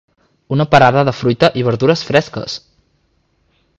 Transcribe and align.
Una 0.55 0.65
parada 0.71 1.03
de 1.09 1.13
fruita 1.17 1.49
i 1.61 1.65
verdures 1.67 2.03
fresques. 2.09 2.57